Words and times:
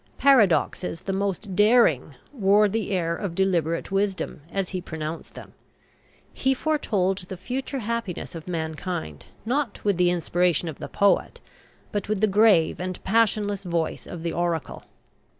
Paradoxes 0.17 1.01
the 1.01 1.13
most 1.13 1.55
daring 1.55 2.15
wore 2.33 2.67
the 2.67 2.89
air 2.89 3.15
of 3.15 3.35
deliberate 3.35 3.91
wisdom 3.91 4.41
as 4.51 4.69
he 4.69 4.81
pronounced 4.81 5.35
them. 5.35 5.53
He 6.33 6.55
foretold 6.55 7.19
the 7.19 7.37
future 7.37 7.77
happiness 7.77 8.33
of 8.33 8.47
mankind, 8.47 9.27
not 9.45 9.79
with 9.85 9.97
the 9.97 10.09
inspiration 10.09 10.67
of 10.67 10.79
the 10.79 10.89
poet, 10.89 11.39
but 11.91 12.09
with 12.09 12.19
the 12.19 12.25
grave 12.25 12.79
and 12.79 13.03
passionless 13.03 13.63
voice 13.63 14.07
of 14.07 14.23
the 14.23 14.33
oracle. 14.33 14.85